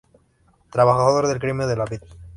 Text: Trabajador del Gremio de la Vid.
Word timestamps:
Trabajador 0.71 1.27
del 1.27 1.37
Gremio 1.37 1.67
de 1.67 1.75
la 1.75 1.85
Vid. 1.85 2.01